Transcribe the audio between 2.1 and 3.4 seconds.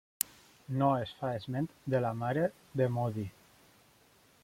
mare de Modi.